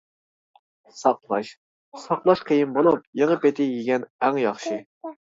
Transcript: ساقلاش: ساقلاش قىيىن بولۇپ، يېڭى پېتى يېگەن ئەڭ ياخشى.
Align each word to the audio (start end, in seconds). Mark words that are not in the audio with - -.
ساقلاش: 0.99 1.49
ساقلاش 2.05 2.41
قىيىن 2.47 2.73
بولۇپ، 2.77 3.03
يېڭى 3.21 3.37
پېتى 3.43 3.67
يېگەن 3.75 4.07
ئەڭ 4.25 4.41
ياخشى. 4.45 4.79